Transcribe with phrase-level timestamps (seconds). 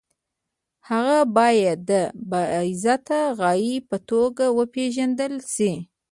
[0.89, 1.91] هغه باید د
[2.29, 3.07] بالذات
[3.39, 5.71] غایې په توګه وپېژندل شي.